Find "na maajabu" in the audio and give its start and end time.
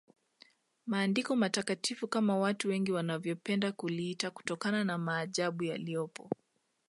4.83-5.63